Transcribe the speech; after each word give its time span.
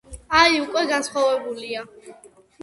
აი, 0.37 0.55
უკვე 0.63 0.83
განსხვავებულია. 0.93 1.85